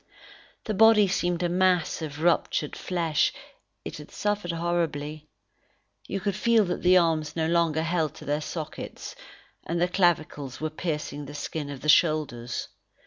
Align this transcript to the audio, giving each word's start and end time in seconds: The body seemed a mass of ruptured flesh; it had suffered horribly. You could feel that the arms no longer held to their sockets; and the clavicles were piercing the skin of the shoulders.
The 0.63 0.73
body 0.73 1.07
seemed 1.07 1.43
a 1.43 1.47
mass 1.47 2.01
of 2.01 2.23
ruptured 2.23 2.75
flesh; 2.75 3.31
it 3.85 3.97
had 3.99 4.09
suffered 4.09 4.51
horribly. 4.51 5.27
You 6.07 6.19
could 6.19 6.35
feel 6.35 6.65
that 6.65 6.81
the 6.81 6.97
arms 6.97 7.35
no 7.35 7.45
longer 7.47 7.83
held 7.83 8.15
to 8.15 8.25
their 8.25 8.41
sockets; 8.41 9.15
and 9.63 9.79
the 9.79 9.87
clavicles 9.87 10.59
were 10.59 10.71
piercing 10.71 11.25
the 11.25 11.35
skin 11.35 11.69
of 11.69 11.81
the 11.81 11.87
shoulders. 11.89 12.67